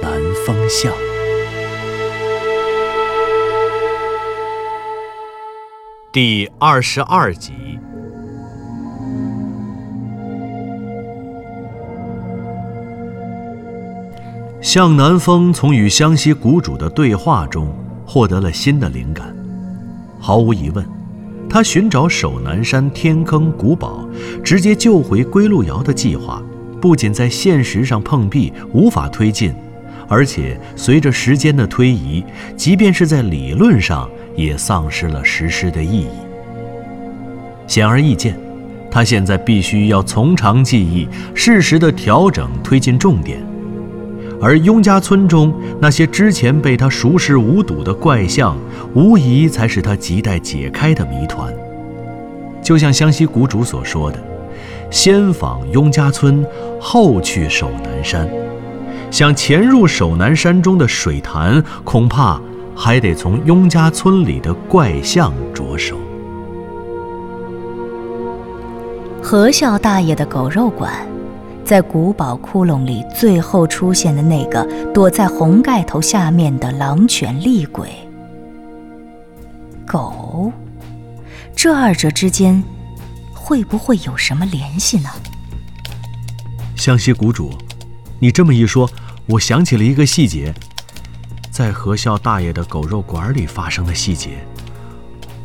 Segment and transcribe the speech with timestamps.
[0.00, 0.12] 南
[0.46, 0.92] 风向》
[6.12, 7.52] 第二十二集。
[14.60, 17.74] 向南风从与湘西谷主的对话中
[18.06, 19.34] 获得了新的灵感。
[20.20, 20.84] 毫无疑问，
[21.48, 24.06] 他寻找守南山天坑古堡，
[24.44, 26.42] 直接救回归路遥的计划，
[26.80, 29.54] 不仅在现实上碰壁，无法推进，
[30.08, 32.24] 而且随着时间的推移，
[32.56, 36.08] 即便是在理论上，也丧失了实施的意义。
[37.66, 38.34] 显而易见，
[38.90, 43.38] 他现在必须要从长计议，适时的调整推进重点。
[44.40, 48.56] 而雍家村中那些之前被他熟视无睹的怪象，
[48.94, 51.52] 无疑才是他亟待解开的谜团。
[52.62, 54.18] 就像湘西谷主所说的
[54.90, 56.46] ：“先访雍家村，
[56.80, 58.26] 后去守南山。”
[59.10, 62.40] 想潜入守南山中的水潭，恐怕
[62.76, 65.96] 还得从雍家村里的怪象着手。
[69.22, 70.92] 何孝大爷的狗肉馆，
[71.64, 77.88] 在古堡窟窿里最后出现的那个躲在红盖头下面的狼犬厉鬼。
[79.86, 80.52] 狗，
[81.56, 82.62] 这二者之间
[83.34, 85.08] 会不会有什么联系呢？
[86.76, 87.50] 湘西谷主，
[88.20, 88.90] 你这么一说，
[89.26, 90.52] 我想起了一个细节，
[91.50, 94.44] 在何孝大爷的狗肉馆里发生的细节。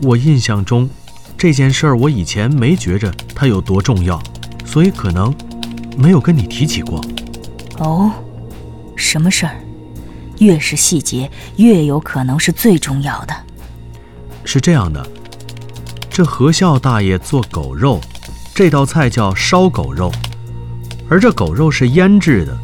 [0.02, 0.90] 我印象中，
[1.38, 4.22] 这件事儿我以前没觉着它有多重要，
[4.66, 5.34] 所以可能
[5.98, 7.00] 没有跟你提起过。
[7.78, 8.12] 哦，
[8.96, 9.56] 什么事儿？
[10.40, 13.36] 越是细节，越有可能是最重要的。
[14.44, 15.06] 是这样的，
[16.10, 18.02] 这何孝大爷做狗肉，
[18.54, 20.12] 这道菜叫烧狗肉，
[21.14, 22.58] 而这狗肉是腌制的。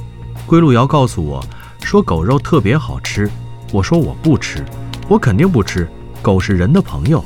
[0.48, 1.40] 归路遥告诉我
[1.84, 3.30] 说狗肉特别好吃，
[3.72, 4.66] 我说我不吃，
[5.08, 5.88] 我肯定不吃，
[6.20, 7.24] 狗是人的朋友，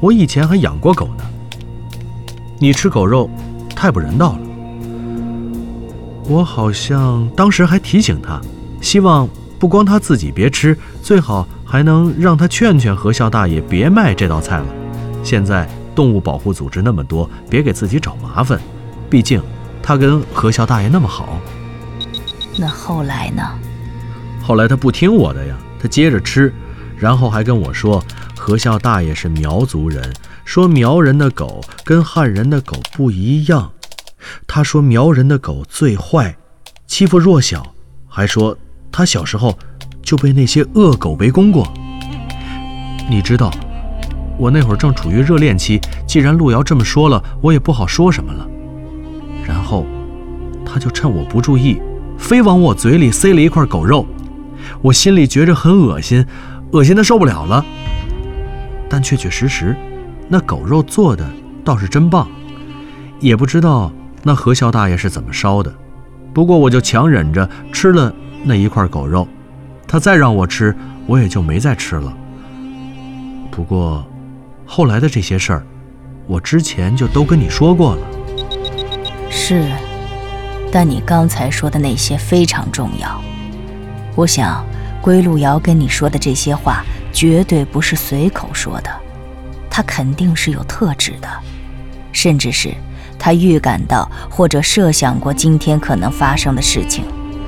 [0.00, 1.24] 我以前还养过狗呢。
[2.58, 3.28] 你吃狗肉，
[3.76, 4.38] 太不人道了。
[6.30, 8.40] 我好像当时还提醒他，
[8.80, 14.66] 希望不光他自己别吃，最好还能让他劝劝何孝大爷别卖这道菜了。
[15.22, 18.58] 现在动物保护组织那么多，别给自己找麻烦。
[19.10, 19.42] 毕竟
[19.86, 21.38] 他跟何笑大爷那么好。
[22.56, 23.42] 那后来呢？
[24.42, 26.50] 后来他不听我的呀，他接着吃，
[26.96, 28.02] 然后还跟我说
[28.34, 30.10] 何笑大爷是苗族人，
[30.46, 33.70] 说苗人的狗跟汉人的狗不一样。
[34.46, 36.34] 他说苗人的狗最坏，
[36.86, 37.62] 欺负弱小，
[38.08, 38.56] 还说
[38.90, 39.58] 他小时候
[40.02, 41.70] 就被那些恶狗围攻过。
[43.10, 43.50] 你知道，
[44.38, 48.48] 我那会儿正处于热恋期，既然路遥这么说了，我也不好说什么了。
[49.64, 49.84] 后，
[50.64, 51.80] 他就趁我不注意，
[52.18, 54.06] 非往我嘴里塞了一块狗肉，
[54.82, 56.24] 我心里觉着很恶心，
[56.72, 57.64] 恶心的受不了了。
[58.88, 59.74] 但确确实实，
[60.28, 61.28] 那狗肉做的
[61.64, 62.28] 倒是真棒，
[63.18, 63.90] 也不知道。
[64.22, 65.74] 那何孝大爷是怎么烧的？
[66.32, 69.26] 不过我就强忍着吃了那一块狗肉，
[69.86, 70.74] 他再让我吃，
[71.06, 72.16] 我也就没再吃了。
[73.50, 74.04] 不过，
[74.64, 75.66] 后来的这些事儿，
[76.26, 78.02] 我之前就都跟你说过了。
[79.46, 79.62] 是，
[80.72, 83.20] 但你刚才说的那些非常重要。
[84.16, 84.64] 我想，
[85.02, 86.82] 归路遥跟你说的这些话，
[87.12, 88.90] 绝对不是随口说的，
[89.68, 91.28] 他肯定是有特指的，
[92.10, 92.72] 甚至是。
[93.18, 97.04] 他预感到或者设想过今天可能发生的事情，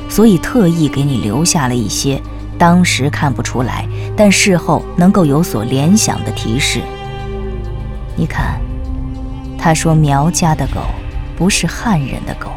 [0.07, 2.21] 所以特意给你留下了一些
[2.59, 6.83] 当时看不出来，但事后能够有所联想的提示。
[8.15, 8.61] 你看，
[9.57, 10.81] 他说苗家的狗
[11.37, 12.51] 不是汉人的狗，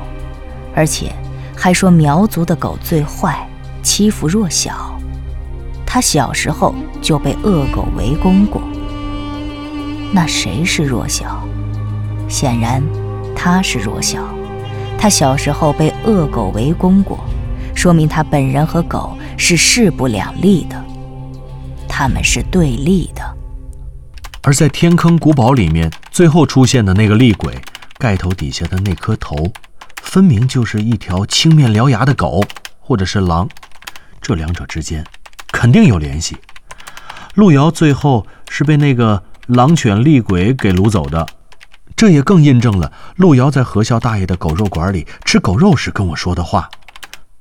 [0.73, 1.11] 而且
[1.55, 3.47] 还说苗族的狗最坏，
[3.83, 4.97] 欺负弱小。
[5.85, 8.61] 他小时候就被恶狗围攻过。
[10.13, 11.43] 那谁是弱小？
[12.27, 12.81] 显然。
[13.41, 14.19] 他是弱小，
[14.97, 17.17] 他小时候被恶狗围攻过，
[17.73, 20.75] 说明他本人和狗是势不两立的，
[21.87, 23.23] 他们是对立的。
[24.41, 27.57] 而在天坑古堡里面，最后出现的那个厉鬼，
[27.99, 29.51] 盖头底下的那颗头，
[30.01, 32.41] 分明就是一条青面獠牙的狗，
[32.79, 33.47] 或者是狼。
[34.21, 35.05] 这两者之间
[35.51, 36.37] 肯定有联系。
[37.35, 41.27] 路遥最后是被那个狼犬厉鬼给掳走的，
[41.97, 46.69] 这也更印证了路遥在何笑大爷的狗肉馆里吃狗肉时跟我说的话：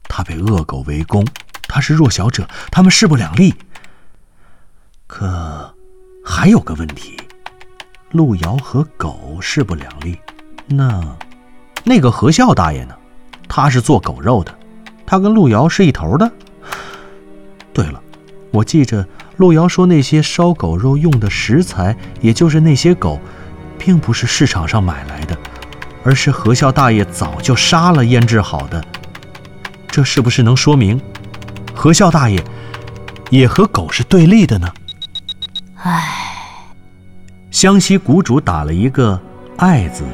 [0.08, 1.24] 他被恶狗围攻，
[1.68, 3.54] 他是弱小者，他们势不两立。
[5.06, 5.72] 可
[6.24, 7.16] 还有个问题，
[8.10, 10.18] 路遥和狗势不两立，
[10.68, 11.02] 那
[11.84, 12.94] 那个何笑大爷呢？
[13.48, 14.54] 他是做狗肉的，
[15.06, 16.30] 他跟路遥是一头的。
[17.72, 18.00] 对了，
[18.50, 19.06] 我记着
[19.38, 23.18] 路遥说那些烧狗肉用的食材，也就是那些狗，
[23.78, 25.36] 并不是市场上买来的，
[26.04, 28.84] 而是何笑大爷早就杀了腌制好的。
[29.86, 31.00] 这是不是能说明
[31.74, 32.44] 何笑大爷
[33.30, 34.68] 也和狗是对立的呢？
[35.76, 36.74] 唉，
[37.50, 39.18] 湘西谷主打了一个
[39.56, 40.04] “爱”字，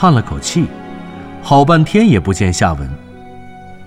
[0.00, 0.64] 叹了口气。
[1.42, 2.88] 好半天也不见下文，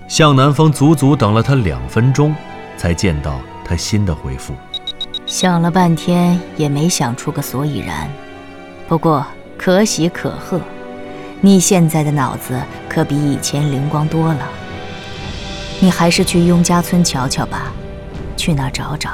[0.06, 2.36] 向南风足足等了他两分钟，
[2.76, 4.52] 才见到他新的回复。
[5.24, 8.06] 想了半天也没想出个所以然。
[8.86, 9.24] 不过
[9.56, 10.60] 可喜可贺，
[11.40, 12.60] 你现在的脑子
[12.90, 14.46] 可比以前灵光多了。
[15.80, 17.72] 你还是去雍家村瞧瞧吧，
[18.36, 19.12] 去那儿找找，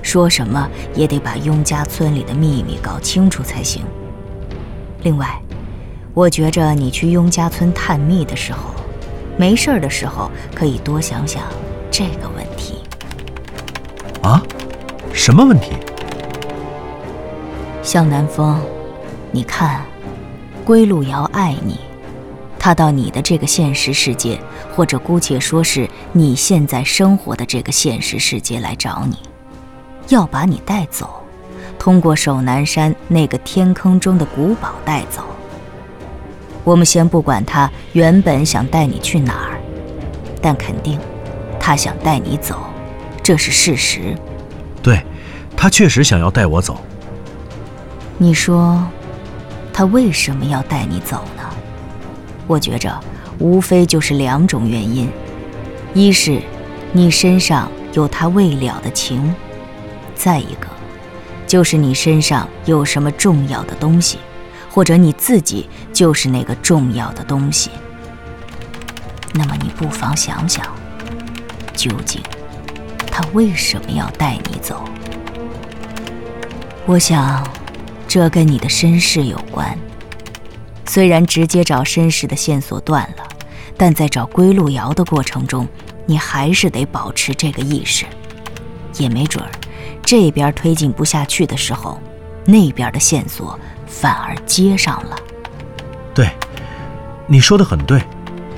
[0.00, 3.84] 说什么也得把雍家村里的秘密搞清楚才行。
[5.02, 5.38] 另外。
[6.18, 8.74] 我觉着你去雍家村探秘的时候，
[9.36, 11.44] 没事儿的时候可以多想想
[11.92, 12.82] 这个问题。
[14.20, 14.42] 啊？
[15.12, 15.70] 什么问题？
[17.84, 18.60] 向南风，
[19.30, 19.80] 你看，
[20.64, 21.78] 归路遥爱你，
[22.58, 24.40] 他到你的这个现实世界，
[24.74, 29.18] 或者姑且说是你现在生活的这个现实世界来找你，
[30.08, 31.08] 要把你带走，
[31.78, 35.22] 通过守南山那个天坑中的古堡带走。
[36.68, 39.58] 我们先不管他原本想带你去哪儿，
[40.42, 41.00] 但肯定，
[41.58, 42.58] 他想带你走，
[43.22, 44.14] 这是事实。
[44.82, 45.02] 对，
[45.56, 46.78] 他确实想要带我走。
[48.18, 48.86] 你说，
[49.72, 51.42] 他为什么要带你走呢？
[52.46, 53.00] 我觉着，
[53.38, 55.10] 无非就是两种原因：
[55.94, 56.38] 一是
[56.92, 59.32] 你身上有他未了的情；
[60.14, 60.66] 再一个，
[61.46, 64.18] 就是你身上有什么重要的东西。
[64.78, 67.68] 或者你自己就是那个重要的东西，
[69.34, 70.64] 那么你不妨想想，
[71.74, 72.22] 究竟
[73.10, 74.84] 他为什么要带你走？
[76.86, 77.44] 我想，
[78.06, 79.76] 这跟你的身世有关。
[80.86, 83.28] 虽然直接找身世的线索断了，
[83.76, 85.66] 但在找归路遥的过程中，
[86.06, 88.06] 你还是得保持这个意识。
[88.96, 89.50] 也没准儿，
[90.04, 92.00] 这边推进不下去的时候，
[92.44, 93.58] 那边的线索。
[93.88, 95.16] 反而接上了。
[96.14, 96.30] 对，
[97.26, 98.02] 你说的很对，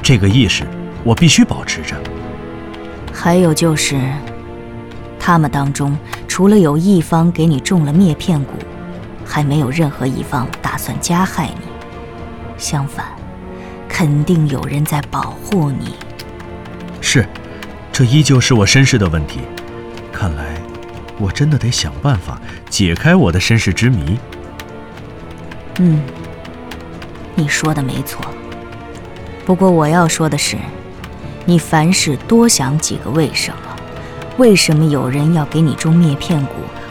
[0.03, 0.65] 这个意识
[1.05, 1.97] 我必须保持着。
[3.13, 4.01] 还有就是，
[5.19, 5.97] 他们当中
[6.27, 8.47] 除了有一方给你中了灭片蛊，
[9.25, 11.67] 还没有任何一方打算加害你。
[12.57, 13.07] 相反，
[13.89, 15.95] 肯定有人在保护你。
[17.01, 17.27] 是，
[17.93, 19.41] 这依旧是我身世的问题。
[20.13, 20.45] 看来，
[21.19, 24.19] 我真的得想办法解开我的身世之谜。
[25.79, 26.03] 嗯，
[27.35, 28.25] 你说的没错。
[29.47, 30.57] 不过我要说的是，
[31.45, 33.77] 你凡事多想几个为什么？
[34.37, 36.49] 为什么有人要给你种灭片蛊？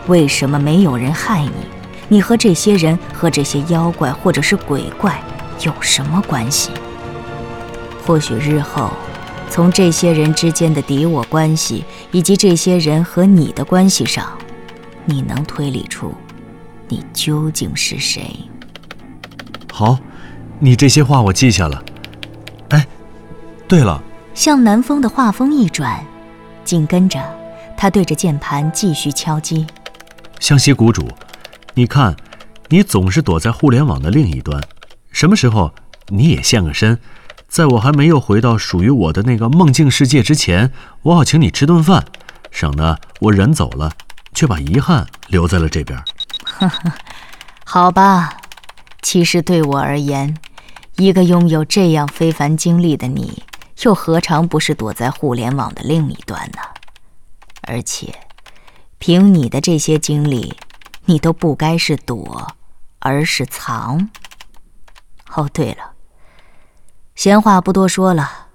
[0.08, 1.52] 为什么没有人害你？
[2.08, 5.22] 你和这些人和这些妖怪或者是鬼怪
[5.62, 6.72] 有什么关系？
[8.06, 8.92] 或许日后，
[9.50, 14.26] 从这些人之间的敌我关系，以及这些人和你的关系上，
[15.06, 16.14] 你能推理出
[16.88, 18.36] 你究竟是谁。
[19.80, 19.98] 好，
[20.60, 21.82] 你这些话我记下了。
[22.72, 22.86] 哎，
[23.66, 26.06] 对了，向南风的话锋一转，
[26.66, 27.18] 紧跟着
[27.78, 29.66] 他对着键盘继续敲击。
[30.42, 31.08] 湘西谷主，
[31.76, 32.14] 你看，
[32.68, 34.62] 你总是躲在互联网的另一端，
[35.14, 35.74] 什么时候
[36.10, 37.00] 你也现个身，
[37.48, 42.04] 在我还没有回到属于我的那个梦境世界之前，我好请你吃顿饭，
[42.52, 43.94] 省得我人走了，
[44.34, 45.98] 却把遗憾留在了这边。
[46.44, 46.92] 呵呵，
[47.64, 48.36] 好吧。
[49.02, 50.38] 其实对我而言，
[50.98, 53.44] 一个拥有这样非凡经历的你，
[53.84, 56.60] 又何尝不是躲在互联网的另一端呢？
[57.62, 58.14] 而且，
[58.98, 60.54] 凭你的这些经历，
[61.06, 62.56] 你都不该是躲，
[63.00, 64.10] 而是藏。
[65.34, 65.94] 哦，对了，
[67.16, 68.48] 闲话不多说了，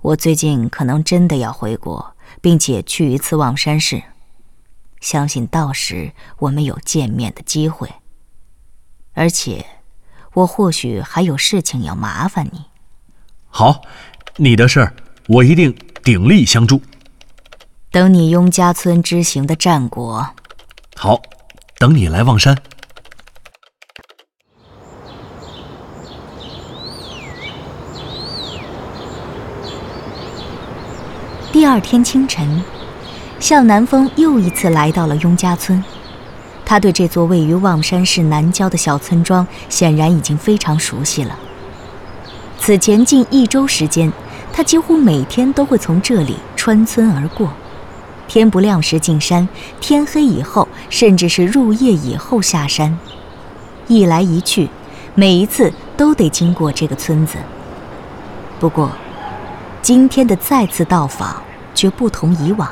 [0.00, 4.02] 我最近可能真的要回国，并且去一次望山市，
[5.00, 7.92] 相信到时我们有见面的机会，
[9.12, 9.66] 而且。
[10.34, 12.64] 我或许还有事情要麻烦你。
[13.48, 13.82] 好，
[14.36, 14.94] 你的事儿
[15.26, 16.80] 我一定鼎力相助。
[17.90, 20.28] 等你雍家村之行的战果。
[20.94, 21.20] 好，
[21.78, 22.56] 等你来望山。
[31.50, 32.62] 第二天清晨，
[33.40, 35.82] 向南风又一次来到了雍家村。
[36.68, 41.38] 他对这座位于望山市南郊的小村庄显然已经非常熟悉了。
[42.58, 44.12] 此前近一周时间，
[44.52, 47.50] 他几乎每天都会从这里穿村而过。
[48.26, 49.48] 天不亮时进山，
[49.80, 52.98] 天黑以后，甚至是入夜以后下山。
[53.86, 54.68] 一来一去，
[55.14, 57.38] 每一次都得经过这个村子。
[58.60, 58.90] 不过，
[59.80, 61.42] 今天的再次到访
[61.74, 62.70] 却不同以往，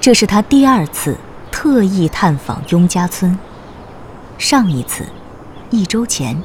[0.00, 1.16] 这是他第二次
[1.62, 3.38] 特意探访雍家村。
[4.36, 5.06] 上一次，
[5.70, 6.42] 一周前，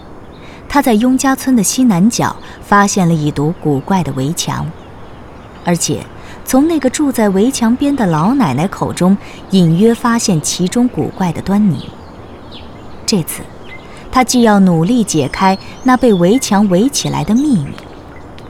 [0.69, 4.69] 他在雍家村的西南角发现了一堵古怪的围墙，
[5.65, 6.05] 而且
[6.45, 9.17] 从那个住在围墙边的老奶奶口中
[9.49, 11.89] 隐约发现其中古怪的端倪。
[13.03, 13.41] 这次，
[14.11, 17.71] 他既要努力解开那被围墙围起来的秘密，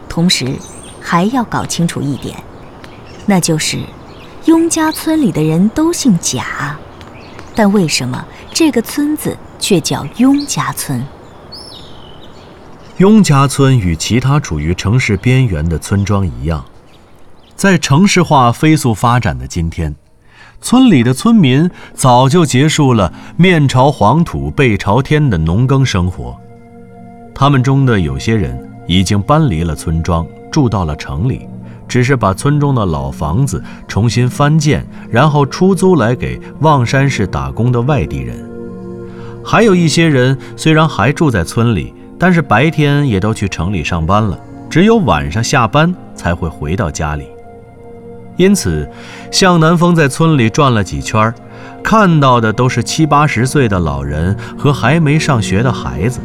[0.10, 0.58] 同时。
[1.00, 2.36] 还要搞清楚一点，
[3.26, 3.80] 那就是
[4.48, 6.74] 雍家村里的人都姓贾，
[7.54, 11.04] 但为什么这个村子却叫雍家村？
[12.96, 16.64] 雍家村与其他处于城市边缘的村庄一样，
[17.58, 19.94] 在城市化飞速发展的今天，
[20.62, 26.40] 村里的村民早就结束了面朝黄土背朝天的农耕生活，
[27.36, 30.26] 他们中的有些人已经搬离了村庄。
[30.50, 31.46] 住到了城里，
[31.88, 38.38] 只是把村中的老房子重新翻建，然后出租来给望山市打工的外地人。
[39.44, 44.38] 还有一些人虽然还住在村里，但是白天也都去城里上班了，
[44.70, 47.26] 只有晚上下班才会回到家里。
[48.36, 48.88] 因此，
[49.32, 51.34] 向南风在村里转了几圈，
[51.84, 56.20] 看到的都是七八十岁的老人和还没上学的孩子。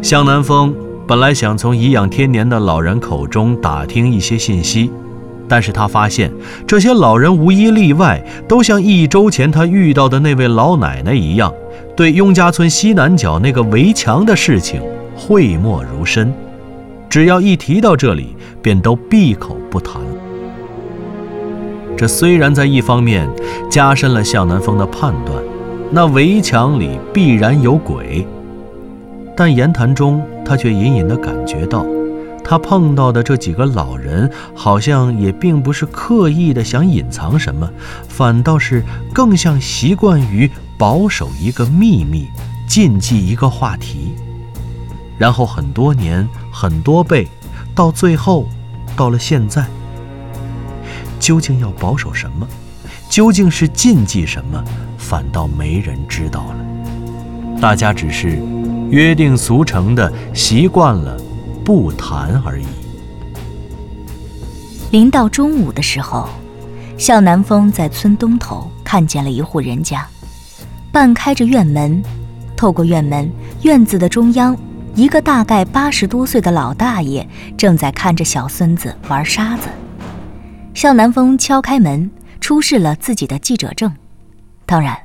[0.00, 0.74] 向南风。
[1.12, 4.90] 本来想从颐养天年的老人口中打听一些信息，
[5.46, 6.32] 但是他发现
[6.66, 11.52] 这些老人无一例外都像一周前他遇到的那位老奶奶一样，
[11.94, 14.80] 对雍家村西南角那个围墙的事情
[15.14, 16.32] 讳莫如深，
[17.10, 20.00] 只要一提到这里，便都闭口不谈。
[21.94, 23.28] 这虽然在一方面
[23.70, 25.36] 加深了向南风的判断，
[25.90, 28.26] 那围墙里必然有鬼。
[29.36, 31.86] 但言谈中，他却隐隐地感觉到，
[32.44, 37.70] 他碰到的这几个老人，好像也并不是刻意的想隐藏什么，
[38.08, 42.26] 反倒是更像习惯于保守一个秘密，
[42.66, 44.14] 禁忌一个话题。
[45.18, 47.28] 然后很多年，很多倍，
[47.74, 48.46] 到最后，
[48.96, 49.64] 到了现在，
[51.20, 52.46] 究竟要保守什么，
[53.08, 54.62] 究竟是禁忌什么，
[54.98, 56.56] 反倒没人知道了。
[57.60, 58.42] 大家只是。
[58.92, 61.16] 约定俗成的习惯了，
[61.64, 62.66] 不谈而已。
[64.90, 66.28] 临到中午的时候，
[66.98, 70.06] 向南风在村东头看见了一户人家，
[70.92, 72.02] 半开着院门。
[72.54, 73.32] 透过院门，
[73.62, 74.54] 院子的中央，
[74.94, 79.68] 一个大概八十多岁的老大爷正在看着小孙子玩沙子。
[80.74, 82.10] 向南风敲开门，
[82.42, 83.90] 出示了自己的记者证，
[84.66, 84.98] 当然，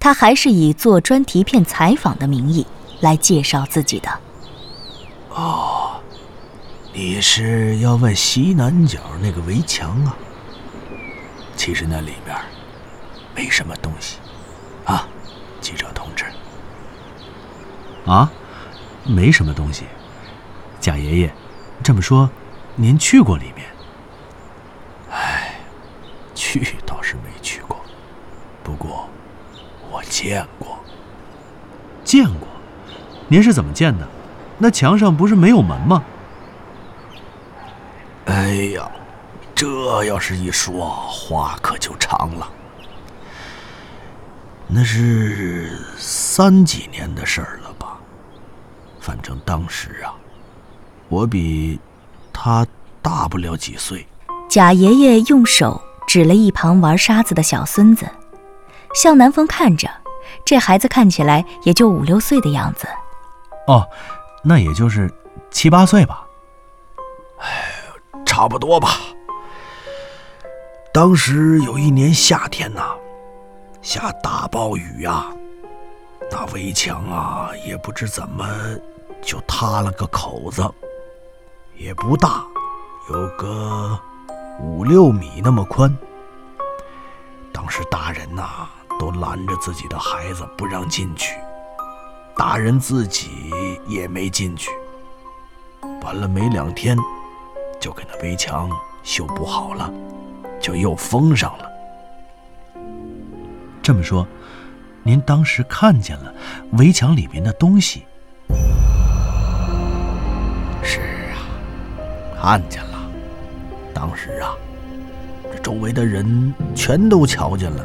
[0.00, 2.66] 他还是以做专题片采访的名义。
[3.00, 4.10] 来介绍自己的。
[5.30, 6.00] 哦，
[6.92, 10.16] 你是要问西南角那个围墙啊？
[11.56, 12.36] 其实那里面
[13.34, 14.18] 没什么东西，
[14.84, 15.06] 啊，
[15.60, 16.24] 记者同志。
[18.06, 18.30] 啊，
[19.04, 19.84] 没什么东西。
[20.80, 21.34] 贾爷爷，
[21.84, 22.28] 这么说，
[22.74, 23.66] 您去过里面？
[25.10, 25.60] 哎，
[26.34, 27.78] 去倒是没去过，
[28.62, 29.08] 不过
[29.90, 30.78] 我见过。
[32.02, 32.47] 见过。
[33.28, 34.06] 您是怎么建的？
[34.58, 36.02] 那墙上不是没有门吗？
[38.24, 38.90] 哎呀，
[39.54, 42.48] 这要是一说，话可就长了。
[44.66, 47.96] 那是三几年的事儿了吧？
[49.00, 50.12] 反正当时啊，
[51.08, 51.78] 我比
[52.32, 52.66] 他
[53.00, 54.06] 大不了几岁。
[54.48, 58.06] 贾爷爷用手指了一旁玩沙子的小孙子，
[58.94, 59.88] 向南风看着，
[60.44, 62.88] 这孩子看起来也就五六岁的样子。
[63.68, 63.86] 哦，
[64.42, 65.12] 那也就是
[65.50, 66.26] 七八岁吧。
[67.38, 67.70] 哎，
[68.24, 68.96] 差不多吧。
[70.92, 72.94] 当时有一年夏天呐，
[73.82, 75.26] 下大暴雨呀，
[76.30, 78.48] 那围墙啊也不知怎么
[79.20, 80.66] 就塌了个口子，
[81.76, 82.42] 也不大，
[83.10, 84.00] 有个
[84.60, 85.94] 五六米那么宽。
[87.52, 88.66] 当时大人呐
[88.98, 91.36] 都拦着自己的孩子不让进去，
[92.38, 93.28] 大人自己
[93.88, 94.70] 也没进去。
[96.02, 96.96] 完了没两天，
[97.80, 98.70] 就给那围墙
[99.02, 99.92] 修补好了，
[100.60, 101.68] 就又封上了。
[103.82, 104.24] 这么说，
[105.02, 106.32] 您当时看见了
[106.74, 108.04] 围墙里面的东西？
[110.84, 111.00] 是
[111.34, 111.42] 啊，
[112.40, 113.10] 看见了。
[113.92, 114.54] 当时啊，
[115.52, 117.84] 这周围的人全都瞧见了，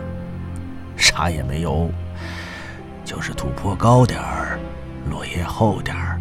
[0.95, 1.89] 啥也没有，
[3.03, 4.42] 就是土坡高点儿，
[5.09, 6.19] 落叶厚点儿，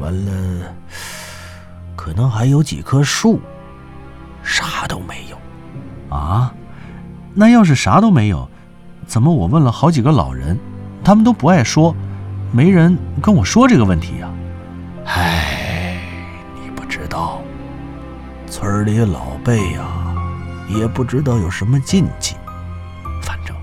[0.00, 0.74] 完了，
[1.96, 3.40] 可能还有几棵树，
[4.42, 6.16] 啥都没有。
[6.16, 6.52] 啊，
[7.34, 8.48] 那要是啥都没有，
[9.06, 10.58] 怎么我问了好几个老人，
[11.04, 11.94] 他们都不爱说，
[12.52, 14.30] 没人跟我说这个问题呀？
[15.06, 16.00] 唉，
[16.54, 17.40] 你不知道，
[18.46, 19.86] 村里老辈呀，
[20.68, 22.34] 也不知道有什么禁忌，
[23.22, 23.54] 反正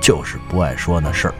[0.00, 1.34] 就是不爱说那事儿。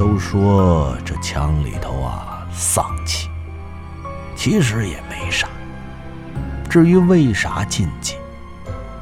[0.00, 3.28] 都说这墙里头啊丧气，
[4.34, 5.46] 其实也没啥。
[6.70, 8.16] 至于为啥禁忌，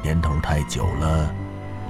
[0.03, 1.33] 年头太久了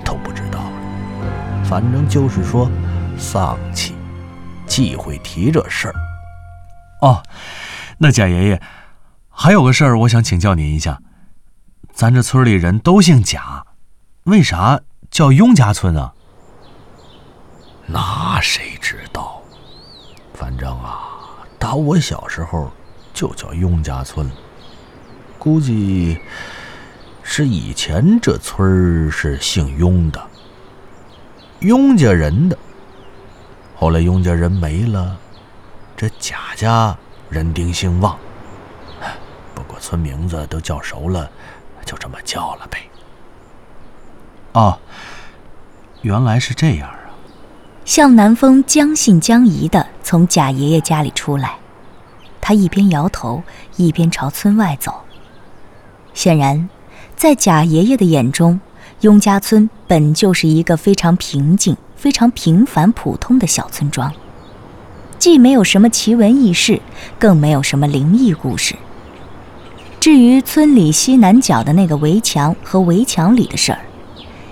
[0.05, 1.65] 都不知道了。
[1.65, 2.69] 反正就是说
[3.17, 3.95] 丧气，
[4.67, 5.95] 忌讳提这事儿。
[7.01, 7.23] 哦，
[7.97, 8.61] 那贾爷爷，
[9.27, 10.99] 还有个事儿，我想请教您一下。
[11.91, 13.65] 咱这村里人都姓贾，
[14.25, 16.13] 为啥叫雍家村啊？
[17.91, 19.41] 那谁知道？
[20.33, 21.09] 反正啊，
[21.57, 22.71] 打我小时候
[23.13, 24.29] 就叫雍家村。
[25.39, 26.19] 估计
[27.23, 30.21] 是以前这村儿是姓雍的，
[31.59, 32.57] 雍家人的。
[33.75, 35.17] 后来雍家人没了，
[35.97, 36.95] 这贾家
[37.29, 38.17] 人丁兴旺。
[39.55, 41.29] 不过村名字都叫熟了，
[41.85, 42.89] 就这么叫了呗。
[44.53, 44.77] 哦，
[46.01, 46.89] 原来是这样！
[47.89, 51.55] 向南风将信将疑地从贾爷爷家里出来，
[52.39, 53.41] 他一边摇头，
[53.77, 54.93] 一边朝村外走。
[56.13, 56.69] 显然，
[57.15, 58.61] 在贾爷爷的眼中，
[59.01, 64.13] 雍家村本就是一个非常平静、非常平凡、普通的小村庄，
[65.17, 66.79] 既没有什么奇闻异事，
[67.17, 68.75] 更没有什么灵异故事。
[69.99, 73.79] 至于村里西南角的那个围墙和围墙里的事儿，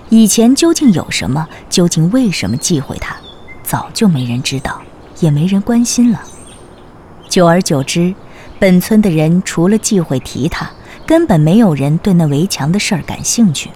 [0.08, 3.14] 以前究竟有什么，究竟为什么忌讳它，
[3.68, 4.80] 早就没人知道，
[5.20, 6.22] 也没人关心了。
[7.28, 8.14] 久而久之，
[8.58, 10.70] 本村的人除了忌讳提他，
[11.06, 13.68] 根本没有人对那围墙的事儿感兴趣。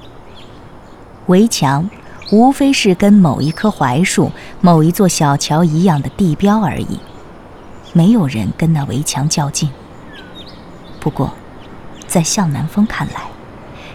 [1.27, 1.91] 围墙
[2.31, 6.99] 无非是跟某一棵槐树、某一座小桥一样的地标而已，
[7.93, 9.69] 没有人跟那围墙较劲。
[11.01, 11.35] 不过，
[12.07, 13.25] 在向南风看来，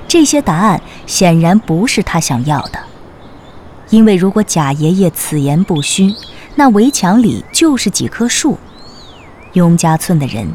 [0.08, 2.78] 这些答案显然不是他想要的，
[3.90, 6.14] 因为如果贾爷爷此言不虚，
[6.56, 8.58] 那围墙里就是几棵树，
[9.54, 10.54] 雍家村的人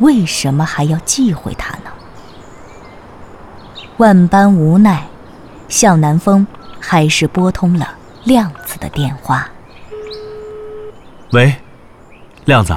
[0.00, 1.90] 为什么还要忌讳他呢？
[3.96, 5.06] 万般无奈，
[5.68, 6.46] 向南风
[6.78, 9.48] 还是拨通了亮子的电话。
[11.32, 11.54] 喂，
[12.44, 12.76] 亮子。